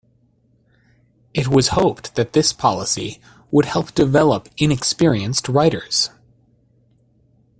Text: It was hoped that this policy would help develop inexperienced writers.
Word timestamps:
It 1.31 1.47
was 1.47 1.67
hoped 1.77 2.15
that 2.15 2.33
this 2.33 2.53
policy 2.53 3.21
would 3.51 3.65
help 3.65 3.93
develop 3.93 4.49
inexperienced 4.57 5.47
writers. 5.47 6.09